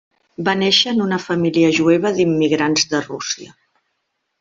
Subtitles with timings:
[0.47, 3.57] Va néixer en una família jueva d'immigrants de Rússia.